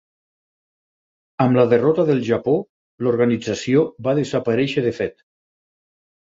Amb 1.43 1.59
la 1.59 1.65
derrota 1.73 2.05
del 2.07 2.21
Japó 2.29 2.55
l'organització 3.09 3.85
va 4.09 4.15
desaparèixer 4.21 4.85
de 4.89 4.95
fet. 5.03 5.23